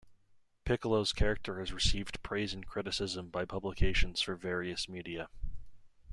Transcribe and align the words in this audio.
Piccolo's 0.65 1.13
character 1.13 1.59
has 1.59 1.71
received 1.71 2.23
praise 2.23 2.55
and 2.55 2.65
criticism 2.65 3.29
by 3.29 3.45
publications 3.45 4.19
for 4.19 4.35
various 4.35 4.89
media. 4.89 5.29